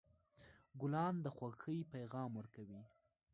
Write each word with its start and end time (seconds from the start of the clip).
ګلان 0.79 1.15
د 1.21 1.27
خوښۍ 1.35 1.79
پیغام 1.93 2.31
ورکوي. 2.39 2.81